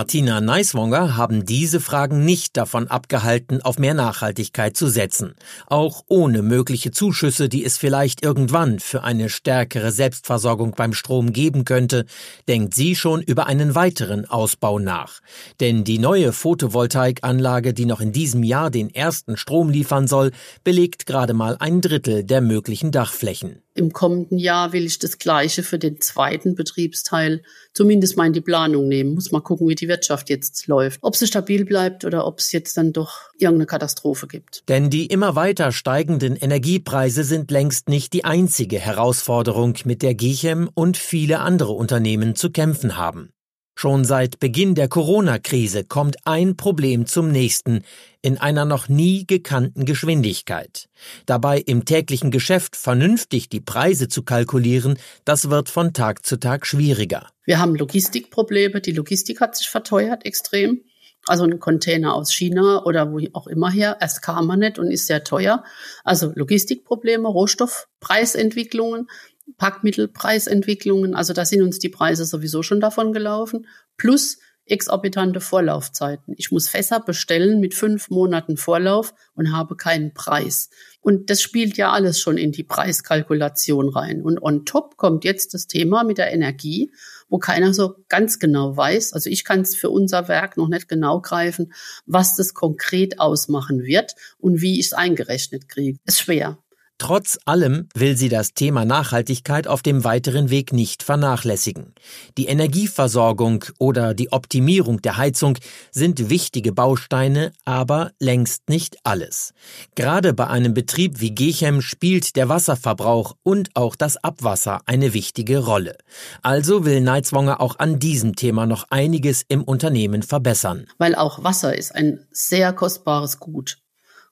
Martina 0.00 0.40
Neiswonger 0.40 1.18
haben 1.18 1.44
diese 1.44 1.78
Fragen 1.78 2.24
nicht 2.24 2.56
davon 2.56 2.88
abgehalten, 2.88 3.60
auf 3.60 3.78
mehr 3.78 3.92
Nachhaltigkeit 3.92 4.74
zu 4.74 4.86
setzen. 4.88 5.34
Auch 5.66 6.04
ohne 6.08 6.40
mögliche 6.40 6.90
Zuschüsse, 6.90 7.50
die 7.50 7.66
es 7.66 7.76
vielleicht 7.76 8.22
irgendwann 8.22 8.80
für 8.80 9.04
eine 9.04 9.28
stärkere 9.28 9.92
Selbstversorgung 9.92 10.70
beim 10.70 10.94
Strom 10.94 11.34
geben 11.34 11.66
könnte, 11.66 12.06
denkt 12.48 12.72
sie 12.72 12.96
schon 12.96 13.20
über 13.20 13.46
einen 13.46 13.74
weiteren 13.74 14.24
Ausbau 14.24 14.78
nach. 14.78 15.20
Denn 15.60 15.84
die 15.84 15.98
neue 15.98 16.32
Photovoltaikanlage, 16.32 17.74
die 17.74 17.84
noch 17.84 18.00
in 18.00 18.12
diesem 18.12 18.42
Jahr 18.42 18.70
den 18.70 18.88
ersten 18.88 19.36
Strom 19.36 19.68
liefern 19.68 20.08
soll, 20.08 20.30
belegt 20.64 21.04
gerade 21.04 21.34
mal 21.34 21.58
ein 21.60 21.82
Drittel 21.82 22.24
der 22.24 22.40
möglichen 22.40 22.90
Dachflächen. 22.90 23.60
Im 23.80 23.94
kommenden 23.94 24.36
Jahr 24.36 24.74
will 24.74 24.84
ich 24.84 24.98
das 24.98 25.16
Gleiche 25.16 25.62
für 25.62 25.78
den 25.78 26.02
zweiten 26.02 26.54
Betriebsteil 26.54 27.40
zumindest 27.72 28.14
mal 28.18 28.26
in 28.26 28.34
die 28.34 28.42
Planung 28.42 28.88
nehmen. 28.88 29.14
Muss 29.14 29.32
mal 29.32 29.40
gucken, 29.40 29.68
wie 29.68 29.74
die 29.74 29.88
Wirtschaft 29.88 30.28
jetzt 30.28 30.66
läuft. 30.66 30.98
Ob 31.00 31.16
sie 31.16 31.26
stabil 31.26 31.64
bleibt 31.64 32.04
oder 32.04 32.26
ob 32.26 32.40
es 32.40 32.52
jetzt 32.52 32.76
dann 32.76 32.92
doch 32.92 33.30
irgendeine 33.38 33.64
Katastrophe 33.64 34.26
gibt. 34.26 34.68
Denn 34.68 34.90
die 34.90 35.06
immer 35.06 35.34
weiter 35.34 35.72
steigenden 35.72 36.36
Energiepreise 36.36 37.24
sind 37.24 37.50
längst 37.50 37.88
nicht 37.88 38.12
die 38.12 38.26
einzige 38.26 38.78
Herausforderung, 38.78 39.78
mit 39.86 40.02
der 40.02 40.14
Gichem 40.14 40.68
und 40.74 40.98
viele 40.98 41.38
andere 41.38 41.72
Unternehmen 41.72 42.34
zu 42.34 42.50
kämpfen 42.50 42.98
haben. 42.98 43.32
Schon 43.80 44.04
seit 44.04 44.40
Beginn 44.40 44.74
der 44.74 44.88
Corona-Krise 44.88 45.84
kommt 45.84 46.26
ein 46.26 46.58
Problem 46.58 47.06
zum 47.06 47.32
nächsten 47.32 47.82
in 48.20 48.36
einer 48.36 48.66
noch 48.66 48.90
nie 48.90 49.26
gekannten 49.26 49.86
Geschwindigkeit. 49.86 50.90
Dabei 51.24 51.60
im 51.60 51.86
täglichen 51.86 52.30
Geschäft 52.30 52.76
vernünftig 52.76 53.48
die 53.48 53.62
Preise 53.62 54.08
zu 54.08 54.22
kalkulieren, 54.22 54.98
das 55.24 55.48
wird 55.48 55.70
von 55.70 55.94
Tag 55.94 56.26
zu 56.26 56.36
Tag 56.36 56.66
schwieriger. 56.66 57.30
Wir 57.46 57.58
haben 57.58 57.74
Logistikprobleme. 57.74 58.82
Die 58.82 58.92
Logistik 58.92 59.40
hat 59.40 59.56
sich 59.56 59.70
verteuert 59.70 60.26
extrem. 60.26 60.82
Also 61.26 61.44
ein 61.44 61.58
Container 61.58 62.14
aus 62.14 62.34
China 62.34 62.84
oder 62.84 63.10
wo 63.10 63.18
auch 63.32 63.46
immer 63.46 63.70
her. 63.70 63.96
Erst 63.98 64.20
kam 64.20 64.50
er 64.50 64.58
nicht 64.58 64.78
und 64.78 64.90
ist 64.90 65.06
sehr 65.06 65.24
teuer. 65.24 65.64
Also 66.04 66.32
Logistikprobleme, 66.34 67.26
Rohstoffpreisentwicklungen. 67.26 69.08
Packmittelpreisentwicklungen, 69.56 71.14
also 71.14 71.32
da 71.32 71.44
sind 71.44 71.62
uns 71.62 71.78
die 71.78 71.88
Preise 71.88 72.24
sowieso 72.24 72.62
schon 72.62 72.80
davon 72.80 73.12
gelaufen, 73.12 73.66
plus 73.96 74.38
exorbitante 74.70 75.40
Vorlaufzeiten. 75.40 76.34
Ich 76.36 76.50
muss 76.50 76.68
Fässer 76.68 77.00
bestellen 77.00 77.60
mit 77.60 77.74
fünf 77.74 78.08
Monaten 78.08 78.56
Vorlauf 78.56 79.14
und 79.34 79.52
habe 79.52 79.76
keinen 79.76 80.14
Preis. 80.14 80.70
Und 81.00 81.30
das 81.30 81.42
spielt 81.42 81.76
ja 81.76 81.90
alles 81.90 82.20
schon 82.20 82.38
in 82.38 82.52
die 82.52 82.62
Preiskalkulation 82.62 83.88
rein. 83.88 84.22
Und 84.22 84.40
on 84.40 84.64
top 84.64 84.96
kommt 84.96 85.24
jetzt 85.24 85.54
das 85.54 85.66
Thema 85.66 86.04
mit 86.04 86.18
der 86.18 86.32
Energie, 86.32 86.92
wo 87.28 87.38
keiner 87.38 87.74
so 87.74 87.96
ganz 88.08 88.38
genau 88.38 88.76
weiß. 88.76 89.12
Also 89.12 89.30
ich 89.30 89.44
kann 89.44 89.60
es 89.60 89.74
für 89.74 89.90
unser 89.90 90.28
Werk 90.28 90.56
noch 90.56 90.68
nicht 90.68 90.88
genau 90.88 91.20
greifen, 91.20 91.72
was 92.06 92.36
das 92.36 92.54
konkret 92.54 93.18
ausmachen 93.18 93.82
wird 93.82 94.14
und 94.38 94.60
wie 94.60 94.78
ich 94.78 94.86
es 94.86 94.92
eingerechnet 94.92 95.68
kriege. 95.68 95.98
Ist 96.04 96.20
schwer. 96.20 96.58
Trotz 97.00 97.38
allem 97.46 97.88
will 97.94 98.14
sie 98.14 98.28
das 98.28 98.52
Thema 98.52 98.84
Nachhaltigkeit 98.84 99.66
auf 99.66 99.80
dem 99.80 100.04
weiteren 100.04 100.50
Weg 100.50 100.74
nicht 100.74 101.02
vernachlässigen. 101.02 101.94
Die 102.36 102.44
Energieversorgung 102.44 103.64
oder 103.78 104.12
die 104.12 104.30
Optimierung 104.32 105.00
der 105.00 105.16
Heizung 105.16 105.56
sind 105.90 106.28
wichtige 106.28 106.72
Bausteine, 106.72 107.52
aber 107.64 108.10
längst 108.20 108.68
nicht 108.68 108.98
alles. 109.02 109.54
Gerade 109.94 110.34
bei 110.34 110.48
einem 110.48 110.74
Betrieb 110.74 111.20
wie 111.20 111.30
Gechem 111.30 111.80
spielt 111.80 112.36
der 112.36 112.50
Wasserverbrauch 112.50 113.34
und 113.42 113.70
auch 113.72 113.96
das 113.96 114.18
Abwasser 114.22 114.82
eine 114.84 115.14
wichtige 115.14 115.60
Rolle. 115.64 115.96
Also 116.42 116.84
will 116.84 117.00
Neizwonger 117.00 117.62
auch 117.62 117.78
an 117.78 117.98
diesem 117.98 118.36
Thema 118.36 118.66
noch 118.66 118.84
einiges 118.90 119.42
im 119.48 119.64
Unternehmen 119.64 120.22
verbessern. 120.22 120.84
Weil 120.98 121.14
auch 121.14 121.42
Wasser 121.42 121.74
ist 121.74 121.94
ein 121.94 122.26
sehr 122.30 122.74
kostbares 122.74 123.40
Gut. 123.40 123.79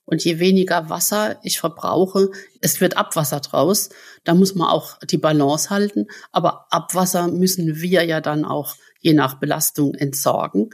Und 0.08 0.24
je 0.24 0.38
weniger 0.38 0.88
Wasser 0.88 1.38
ich 1.42 1.60
verbrauche, 1.60 2.30
es 2.62 2.80
wird 2.80 2.96
Abwasser 2.96 3.40
draus. 3.40 3.90
Da 4.24 4.32
muss 4.32 4.54
man 4.54 4.68
auch 4.68 4.96
die 5.00 5.18
Balance 5.18 5.68
halten. 5.68 6.06
Aber 6.32 6.66
Abwasser 6.70 7.28
müssen 7.28 7.82
wir 7.82 8.04
ja 8.04 8.22
dann 8.22 8.46
auch 8.46 8.74
je 9.00 9.12
nach 9.12 9.34
Belastung 9.38 9.94
entsorgen. 9.94 10.70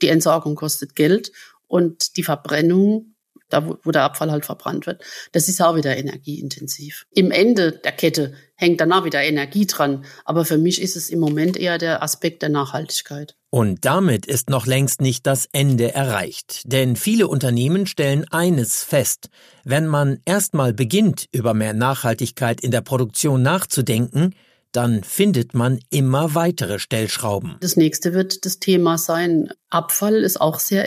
Die 0.00 0.06
Entsorgung 0.06 0.54
kostet 0.54 0.94
Geld 0.94 1.32
und 1.66 2.16
die 2.16 2.22
Verbrennung 2.22 3.16
da 3.48 3.66
wo, 3.66 3.78
wo 3.82 3.90
der 3.90 4.02
Abfall 4.02 4.30
halt 4.30 4.44
verbrannt 4.44 4.86
wird. 4.86 5.02
Das 5.32 5.48
ist 5.48 5.60
auch 5.60 5.76
wieder 5.76 5.96
energieintensiv. 5.96 7.06
Im 7.12 7.30
Ende 7.30 7.72
der 7.72 7.92
Kette 7.92 8.34
hängt 8.54 8.80
danach 8.80 9.04
wieder 9.04 9.22
Energie 9.22 9.66
dran, 9.66 10.04
aber 10.24 10.44
für 10.44 10.58
mich 10.58 10.82
ist 10.82 10.96
es 10.96 11.10
im 11.10 11.20
Moment 11.20 11.56
eher 11.56 11.78
der 11.78 12.02
Aspekt 12.02 12.42
der 12.42 12.48
Nachhaltigkeit. 12.48 13.36
Und 13.50 13.84
damit 13.84 14.26
ist 14.26 14.50
noch 14.50 14.66
längst 14.66 15.00
nicht 15.00 15.26
das 15.26 15.48
Ende 15.52 15.94
erreicht, 15.94 16.62
denn 16.66 16.96
viele 16.96 17.28
Unternehmen 17.28 17.86
stellen 17.86 18.26
eines 18.30 18.84
fest, 18.84 19.30
wenn 19.64 19.86
man 19.86 20.20
erstmal 20.26 20.74
beginnt, 20.74 21.26
über 21.32 21.54
mehr 21.54 21.72
Nachhaltigkeit 21.72 22.60
in 22.60 22.70
der 22.70 22.82
Produktion 22.82 23.40
nachzudenken, 23.42 24.34
dann 24.72 25.02
findet 25.02 25.54
man 25.54 25.80
immer 25.90 26.34
weitere 26.34 26.78
Stellschrauben. 26.78 27.56
Das 27.60 27.76
nächste 27.76 28.12
wird 28.12 28.44
das 28.44 28.58
Thema 28.58 28.98
sein. 28.98 29.50
Abfall 29.70 30.16
ist 30.16 30.40
auch 30.40 30.58
sehr 30.58 30.86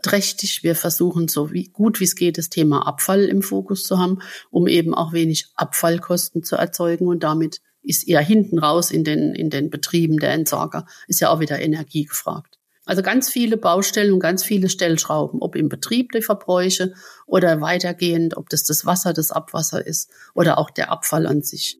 energieträchtig. 0.00 0.62
Wir 0.62 0.74
versuchen 0.74 1.28
so 1.28 1.52
wie, 1.52 1.64
gut 1.64 2.00
wie 2.00 2.04
es 2.04 2.14
geht, 2.14 2.38
das 2.38 2.48
Thema 2.48 2.86
Abfall 2.86 3.24
im 3.24 3.42
Fokus 3.42 3.84
zu 3.84 3.98
haben, 3.98 4.18
um 4.50 4.66
eben 4.66 4.94
auch 4.94 5.12
wenig 5.12 5.46
Abfallkosten 5.54 6.42
zu 6.42 6.56
erzeugen 6.56 7.06
und 7.06 7.22
damit 7.22 7.60
ist 7.82 8.06
eher 8.06 8.20
hinten 8.20 8.58
raus 8.58 8.90
in 8.90 9.04
den, 9.04 9.34
in 9.34 9.48
den 9.48 9.70
Betrieben 9.70 10.18
der 10.18 10.32
Entsorger, 10.32 10.86
ist 11.08 11.20
ja 11.20 11.30
auch 11.30 11.40
wieder 11.40 11.60
Energie 11.60 12.04
gefragt. 12.04 12.58
Also 12.84 13.02
ganz 13.02 13.30
viele 13.30 13.56
Baustellen 13.56 14.12
und 14.12 14.20
ganz 14.20 14.42
viele 14.42 14.68
Stellschrauben, 14.68 15.40
ob 15.40 15.54
im 15.54 15.68
Betrieb 15.68 16.12
die 16.12 16.22
Verbräuche 16.22 16.92
oder 17.26 17.60
weitergehend, 17.60 18.36
ob 18.36 18.48
das 18.48 18.64
das 18.64 18.84
Wasser, 18.84 19.12
das 19.12 19.30
Abwasser 19.30 19.86
ist 19.86 20.10
oder 20.34 20.58
auch 20.58 20.70
der 20.70 20.90
Abfall 20.90 21.26
an 21.26 21.42
sich. 21.42 21.78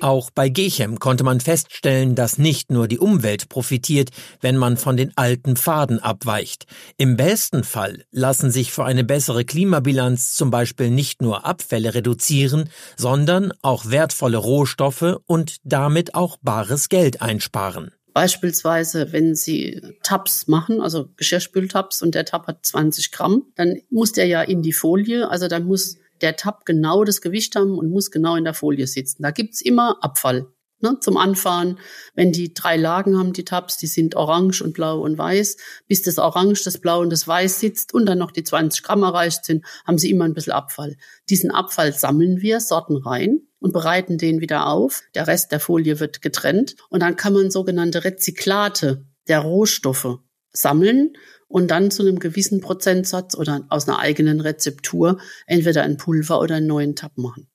Auch 0.00 0.30
bei 0.30 0.50
Gechem 0.50 0.98
konnte 0.98 1.24
man 1.24 1.40
feststellen, 1.40 2.14
dass 2.14 2.36
nicht 2.36 2.70
nur 2.70 2.86
die 2.86 2.98
Umwelt 2.98 3.48
profitiert, 3.48 4.10
wenn 4.40 4.56
man 4.56 4.76
von 4.76 4.96
den 4.96 5.16
alten 5.16 5.56
Pfaden 5.56 6.00
abweicht. 6.00 6.66
Im 6.98 7.16
besten 7.16 7.64
Fall 7.64 8.04
lassen 8.10 8.50
sich 8.50 8.72
für 8.72 8.84
eine 8.84 9.04
bessere 9.04 9.46
Klimabilanz 9.46 10.34
zum 10.34 10.50
Beispiel 10.50 10.90
nicht 10.90 11.22
nur 11.22 11.46
Abfälle 11.46 11.94
reduzieren, 11.94 12.68
sondern 12.96 13.52
auch 13.62 13.86
wertvolle 13.90 14.36
Rohstoffe 14.36 15.16
und 15.26 15.56
damit 15.64 16.14
auch 16.14 16.36
bares 16.42 16.90
Geld 16.90 17.22
einsparen. 17.22 17.90
Beispielsweise, 18.12 19.12
wenn 19.12 19.34
Sie 19.34 19.80
Tabs 20.02 20.46
machen, 20.46 20.80
also 20.80 21.08
Geschirrspültabs 21.16 22.02
und 22.02 22.14
der 22.14 22.24
Tab 22.24 22.46
hat 22.46 22.64
20 22.64 23.12
Gramm, 23.12 23.44
dann 23.56 23.80
muss 23.90 24.12
der 24.12 24.26
ja 24.26 24.42
in 24.42 24.62
die 24.62 24.72
Folie, 24.72 25.28
also 25.28 25.48
dann 25.48 25.64
muss 25.64 25.98
der 26.22 26.36
Tab 26.36 26.64
genau 26.64 27.04
das 27.04 27.20
Gewicht 27.20 27.56
haben 27.56 27.78
und 27.78 27.90
muss 27.90 28.10
genau 28.10 28.36
in 28.36 28.44
der 28.44 28.54
Folie 28.54 28.86
sitzen. 28.86 29.22
Da 29.22 29.30
gibt's 29.30 29.60
immer 29.60 30.02
Abfall. 30.02 30.46
Ne, 30.80 30.98
zum 31.00 31.16
Anfahren, 31.16 31.78
wenn 32.14 32.32
die 32.32 32.52
drei 32.52 32.76
Lagen 32.76 33.18
haben, 33.18 33.32
die 33.32 33.46
Tabs, 33.46 33.78
die 33.78 33.86
sind 33.86 34.14
orange 34.14 34.60
und 34.60 34.74
blau 34.74 35.00
und 35.00 35.16
weiß, 35.16 35.56
bis 35.88 36.02
das 36.02 36.18
Orange, 36.18 36.64
das 36.64 36.76
Blau 36.76 37.00
und 37.00 37.08
das 37.08 37.26
Weiß 37.26 37.60
sitzt 37.60 37.94
und 37.94 38.04
dann 38.04 38.18
noch 38.18 38.30
die 38.30 38.44
20 38.44 38.82
Gramm 38.82 39.02
erreicht 39.02 39.46
sind, 39.46 39.64
haben 39.86 39.96
sie 39.96 40.10
immer 40.10 40.26
ein 40.26 40.34
bisschen 40.34 40.52
Abfall. 40.52 40.96
Diesen 41.30 41.50
Abfall 41.50 41.94
sammeln 41.94 42.42
wir, 42.42 42.60
sorten 42.60 42.98
rein 42.98 43.40
und 43.58 43.72
bereiten 43.72 44.18
den 44.18 44.42
wieder 44.42 44.66
auf. 44.66 45.02
Der 45.14 45.26
Rest 45.26 45.50
der 45.50 45.60
Folie 45.60 45.98
wird 45.98 46.20
getrennt 46.20 46.76
und 46.90 47.00
dann 47.00 47.16
kann 47.16 47.32
man 47.32 47.50
sogenannte 47.50 48.04
Rezyklate 48.04 49.06
der 49.28 49.38
Rohstoffe 49.40 50.18
sammeln 50.56 51.12
und 51.48 51.70
dann 51.70 51.90
zu 51.90 52.02
einem 52.02 52.18
gewissen 52.18 52.60
Prozentsatz 52.60 53.36
oder 53.36 53.66
aus 53.68 53.88
einer 53.88 53.98
eigenen 53.98 54.40
Rezeptur 54.40 55.18
entweder 55.46 55.82
ein 55.82 55.96
Pulver 55.96 56.40
oder 56.40 56.56
einen 56.56 56.66
neuen 56.66 56.96
Tab 56.96 57.16
machen. 57.16 57.48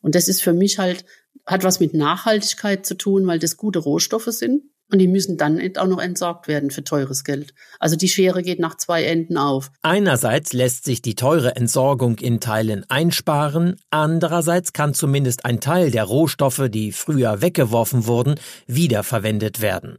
Und 0.00 0.14
das 0.14 0.28
ist 0.28 0.42
für 0.42 0.52
mich 0.52 0.78
halt, 0.78 1.04
hat 1.46 1.64
was 1.64 1.80
mit 1.80 1.94
Nachhaltigkeit 1.94 2.86
zu 2.86 2.94
tun, 2.94 3.26
weil 3.26 3.38
das 3.38 3.56
gute 3.56 3.80
Rohstoffe 3.80 4.28
sind. 4.30 4.62
Und 4.92 4.98
die 4.98 5.08
müssen 5.08 5.38
dann 5.38 5.60
auch 5.78 5.86
noch 5.86 6.00
entsorgt 6.00 6.46
werden 6.46 6.70
für 6.70 6.84
teures 6.84 7.24
Geld. 7.24 7.54
Also 7.80 7.96
die 7.96 8.08
Schere 8.08 8.42
geht 8.42 8.60
nach 8.60 8.76
zwei 8.76 9.04
Enden 9.04 9.38
auf. 9.38 9.70
Einerseits 9.80 10.52
lässt 10.52 10.84
sich 10.84 11.00
die 11.00 11.14
teure 11.14 11.56
Entsorgung 11.56 12.18
in 12.18 12.38
Teilen 12.38 12.84
einsparen, 12.90 13.76
andererseits 13.88 14.74
kann 14.74 14.92
zumindest 14.92 15.46
ein 15.46 15.60
Teil 15.60 15.90
der 15.90 16.04
Rohstoffe, 16.04 16.68
die 16.68 16.92
früher 16.92 17.40
weggeworfen 17.40 18.06
wurden, 18.06 18.34
wiederverwendet 18.66 19.62
werden. 19.62 19.98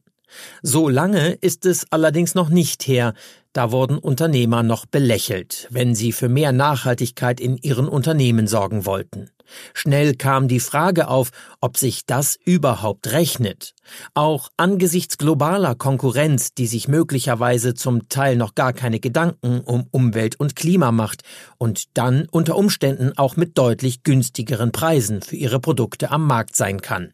So 0.62 0.90
lange 0.90 1.34
ist 1.34 1.66
es 1.66 1.92
allerdings 1.92 2.36
noch 2.36 2.50
nicht 2.50 2.88
her, 2.88 3.14
da 3.54 3.72
wurden 3.72 3.98
Unternehmer 3.98 4.64
noch 4.64 4.86
belächelt, 4.86 5.68
wenn 5.72 5.96
sie 5.96 6.12
für 6.12 6.28
mehr 6.28 6.52
Nachhaltigkeit 6.52 7.40
in 7.40 7.56
ihren 7.56 7.88
Unternehmen 7.88 8.48
sorgen 8.48 8.86
wollten. 8.86 9.30
Schnell 9.74 10.16
kam 10.16 10.48
die 10.48 10.60
Frage 10.60 11.08
auf, 11.08 11.32
ob 11.62 11.78
sich 11.78 12.06
das 12.06 12.38
überhaupt 12.44 13.12
rechnet. 13.12 13.74
Auch 14.14 14.50
angesichts 14.58 15.18
globaler 15.18 15.76
Konkurrenz, 15.76 16.54
die 16.54 16.68
sich 16.68 16.88
möglicherweise 16.88 17.76
zum 17.76 18.10
Teil 18.10 18.36
noch 18.36 18.56
gar 18.56 18.74
keine 18.74 19.00
Gedanken 19.00 19.62
um 19.62 19.88
Umwelt 19.92 20.38
und 20.38 20.56
Klima 20.56 20.92
macht 20.92 21.22
und 21.58 21.86
dann 21.94 22.28
unter 22.32 22.58
Umständen 22.58 23.14
auch 23.18 23.38
mit 23.38 23.58
deutlich 23.58 24.04
günstigeren 24.04 24.72
Preisen 24.72 25.22
für 25.22 25.36
ihre 25.36 25.60
Produkte 25.60 26.12
am 26.12 26.28
Markt 26.28 26.56
sein 26.56 26.82
kann. 26.82 27.14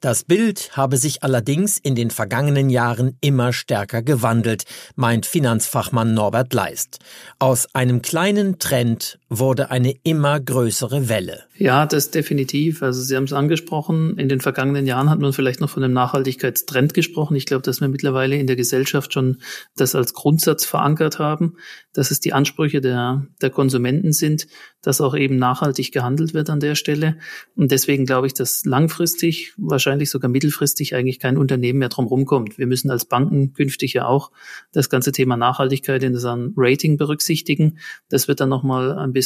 Das 0.00 0.24
Bild 0.24 0.76
habe 0.76 0.96
sich 0.96 1.22
allerdings 1.22 1.78
in 1.78 1.94
den 1.94 2.10
vergangenen 2.10 2.70
Jahren 2.70 3.16
immer 3.20 3.52
stärker 3.52 4.02
gewandelt, 4.02 4.64
meint 4.96 5.26
Finanzfachmann 5.26 6.14
Norbert 6.14 6.52
Leist. 6.54 6.98
Aus 7.38 7.74
einem 7.74 8.02
kleinen 8.02 8.58
Trend 8.58 9.18
wurde 9.38 9.70
eine 9.70 9.94
immer 10.02 10.40
größere 10.40 11.08
Welle. 11.08 11.44
Ja, 11.56 11.86
das 11.86 12.10
definitiv. 12.10 12.82
Also 12.82 13.02
Sie 13.02 13.14
haben 13.14 13.24
es 13.24 13.32
angesprochen. 13.32 14.18
In 14.18 14.28
den 14.28 14.40
vergangenen 14.40 14.86
Jahren 14.86 15.08
hat 15.08 15.20
man 15.20 15.32
vielleicht 15.32 15.60
noch 15.60 15.70
von 15.70 15.84
einem 15.84 15.94
Nachhaltigkeitstrend 15.94 16.92
gesprochen. 16.92 17.36
Ich 17.36 17.46
glaube, 17.46 17.62
dass 17.62 17.80
wir 17.80 17.88
mittlerweile 17.88 18.36
in 18.36 18.46
der 18.46 18.56
Gesellschaft 18.56 19.12
schon 19.12 19.38
das 19.76 19.94
als 19.94 20.12
Grundsatz 20.12 20.64
verankert 20.64 21.18
haben, 21.18 21.56
dass 21.92 22.10
es 22.10 22.20
die 22.20 22.32
Ansprüche 22.32 22.80
der, 22.80 23.26
der 23.40 23.50
Konsumenten 23.50 24.12
sind, 24.12 24.48
dass 24.82 25.00
auch 25.00 25.14
eben 25.14 25.36
nachhaltig 25.36 25.92
gehandelt 25.92 26.34
wird 26.34 26.50
an 26.50 26.58
der 26.58 26.74
Stelle. 26.74 27.16
Und 27.54 27.70
deswegen 27.70 28.06
glaube 28.06 28.26
ich, 28.26 28.34
dass 28.34 28.64
langfristig, 28.64 29.54
wahrscheinlich 29.56 30.10
sogar 30.10 30.30
mittelfristig 30.30 30.94
eigentlich 30.94 31.20
kein 31.20 31.38
Unternehmen 31.38 31.78
mehr 31.78 31.90
drum 31.90 32.06
rumkommt. 32.06 32.58
Wir 32.58 32.66
müssen 32.66 32.90
als 32.90 33.04
Banken 33.04 33.52
künftig 33.52 33.92
ja 33.92 34.06
auch 34.06 34.32
das 34.72 34.90
ganze 34.90 35.12
Thema 35.12 35.36
Nachhaltigkeit 35.36 36.02
in 36.02 36.14
unserem 36.14 36.54
Rating 36.56 36.96
berücksichtigen. 36.96 37.78
Das 38.08 38.26
wird 38.26 38.40
dann 38.40 38.48
nochmal 38.48 38.98
ein 38.98 39.12
bisschen 39.12 39.21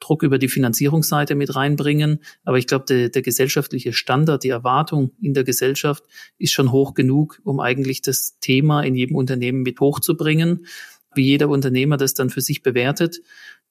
Druck 0.00 0.22
über 0.22 0.38
die 0.38 0.48
Finanzierungsseite 0.48 1.34
mit 1.34 1.54
reinbringen. 1.54 2.20
Aber 2.44 2.58
ich 2.58 2.66
glaube, 2.66 2.84
der, 2.86 3.08
der 3.08 3.22
gesellschaftliche 3.22 3.92
Standard, 3.92 4.44
die 4.44 4.48
Erwartung 4.48 5.12
in 5.20 5.34
der 5.34 5.44
Gesellschaft 5.44 6.04
ist 6.38 6.52
schon 6.52 6.72
hoch 6.72 6.94
genug, 6.94 7.40
um 7.44 7.60
eigentlich 7.60 8.02
das 8.02 8.38
Thema 8.40 8.82
in 8.82 8.94
jedem 8.94 9.16
Unternehmen 9.16 9.62
mit 9.62 9.80
hochzubringen. 9.80 10.66
Wie 11.14 11.24
jeder 11.24 11.48
Unternehmer 11.48 11.96
das 11.96 12.14
dann 12.14 12.30
für 12.30 12.40
sich 12.40 12.62
bewertet, 12.62 13.20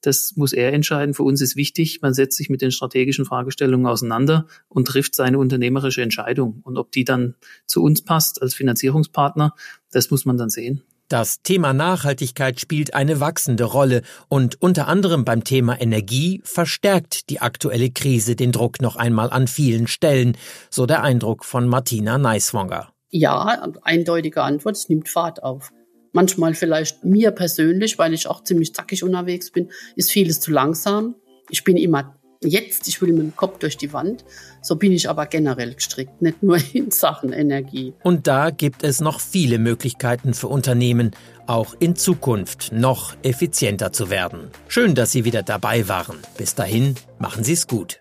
das 0.02 0.36
muss 0.36 0.52
er 0.52 0.72
entscheiden. 0.72 1.14
Für 1.14 1.22
uns 1.22 1.40
ist 1.40 1.56
wichtig, 1.56 2.00
man 2.02 2.14
setzt 2.14 2.36
sich 2.36 2.48
mit 2.48 2.62
den 2.62 2.70
strategischen 2.70 3.24
Fragestellungen 3.24 3.86
auseinander 3.86 4.46
und 4.68 4.86
trifft 4.86 5.14
seine 5.14 5.38
unternehmerische 5.38 6.02
Entscheidung. 6.02 6.60
Und 6.62 6.78
ob 6.78 6.92
die 6.92 7.04
dann 7.04 7.34
zu 7.66 7.82
uns 7.82 8.02
passt 8.02 8.40
als 8.40 8.54
Finanzierungspartner, 8.54 9.54
das 9.90 10.10
muss 10.10 10.24
man 10.24 10.36
dann 10.38 10.50
sehen. 10.50 10.82
Das 11.10 11.42
Thema 11.42 11.72
Nachhaltigkeit 11.72 12.60
spielt 12.60 12.94
eine 12.94 13.18
wachsende 13.18 13.64
Rolle 13.64 14.02
und 14.28 14.62
unter 14.62 14.86
anderem 14.86 15.24
beim 15.24 15.42
Thema 15.42 15.80
Energie 15.80 16.40
verstärkt 16.44 17.30
die 17.30 17.40
aktuelle 17.40 17.90
Krise 17.90 18.36
den 18.36 18.52
Druck 18.52 18.80
noch 18.80 18.94
einmal 18.94 19.28
an 19.30 19.48
vielen 19.48 19.88
Stellen, 19.88 20.36
so 20.70 20.86
der 20.86 21.02
Eindruck 21.02 21.44
von 21.44 21.66
Martina 21.66 22.16
Neiswonger. 22.16 22.92
Ja, 23.08 23.72
eindeutige 23.82 24.44
Antwort, 24.44 24.76
es 24.76 24.88
nimmt 24.88 25.08
Fahrt 25.08 25.42
auf. 25.42 25.72
Manchmal 26.12 26.54
vielleicht 26.54 27.04
mir 27.04 27.32
persönlich, 27.32 27.98
weil 27.98 28.14
ich 28.14 28.28
auch 28.28 28.44
ziemlich 28.44 28.72
zackig 28.72 29.02
unterwegs 29.02 29.50
bin, 29.50 29.68
ist 29.96 30.12
vieles 30.12 30.38
zu 30.38 30.52
langsam. 30.52 31.16
Ich 31.48 31.64
bin 31.64 31.76
immer 31.76 32.19
jetzt, 32.42 32.88
ich 32.88 33.00
will 33.00 33.12
mit 33.12 33.22
dem 33.22 33.36
Kopf 33.36 33.58
durch 33.58 33.76
die 33.76 33.92
Wand. 33.92 34.24
So 34.62 34.76
bin 34.76 34.92
ich 34.92 35.08
aber 35.08 35.26
generell 35.26 35.74
gestrickt, 35.74 36.22
nicht 36.22 36.42
nur 36.42 36.58
in 36.72 36.90
Sachen 36.90 37.32
Energie. 37.32 37.94
Und 38.02 38.26
da 38.26 38.50
gibt 38.50 38.82
es 38.82 39.00
noch 39.00 39.20
viele 39.20 39.58
Möglichkeiten 39.58 40.34
für 40.34 40.48
Unternehmen, 40.48 41.12
auch 41.46 41.74
in 41.78 41.96
Zukunft 41.96 42.70
noch 42.72 43.16
effizienter 43.22 43.92
zu 43.92 44.08
werden. 44.10 44.50
Schön, 44.68 44.94
dass 44.94 45.12
Sie 45.12 45.24
wieder 45.24 45.42
dabei 45.42 45.88
waren. 45.88 46.18
Bis 46.36 46.54
dahin, 46.54 46.94
machen 47.18 47.42
Sie 47.42 47.54
es 47.54 47.66
gut. 47.66 48.00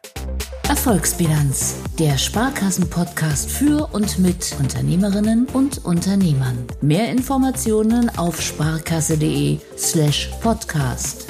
Erfolgsbilanz, 0.68 1.78
der 1.98 2.20
Sparkassen-Podcast 2.20 3.50
für 3.50 3.90
und 3.92 4.20
mit 4.20 4.56
Unternehmerinnen 4.60 5.48
und 5.48 5.84
Unternehmern. 5.84 6.68
Mehr 6.82 7.12
Informationen 7.12 8.10
auf 8.18 8.40
sparkasse.de 8.40 9.58
slash 9.76 10.30
podcast. 10.42 11.26